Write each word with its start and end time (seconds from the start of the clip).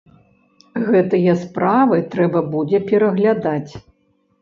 Гэтыя 0.87 1.35
справы 1.43 2.01
трэба 2.17 2.45
будзе 2.57 2.83
пераглядаць. 2.91 3.73